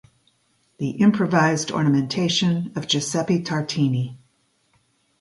The 0.79 0.89
Improvised 0.99 1.71
Ornamentation 1.71 2.71
of 2.75 2.87
Giuseppe 2.87 3.43
Tartini. 3.43 4.17